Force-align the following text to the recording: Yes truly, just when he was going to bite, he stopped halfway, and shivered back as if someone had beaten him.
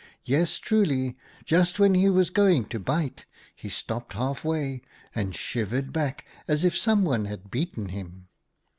Yes 0.25 0.57
truly, 0.57 1.15
just 1.45 1.77
when 1.77 1.93
he 1.93 2.09
was 2.09 2.31
going 2.31 2.65
to 2.69 2.79
bite, 2.79 3.25
he 3.55 3.69
stopped 3.69 4.13
halfway, 4.13 4.81
and 5.13 5.35
shivered 5.35 5.93
back 5.93 6.25
as 6.47 6.65
if 6.65 6.75
someone 6.75 7.25
had 7.25 7.51
beaten 7.51 7.89
him. 7.89 8.27